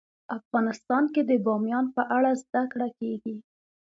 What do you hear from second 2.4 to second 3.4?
زده کړه کېږي.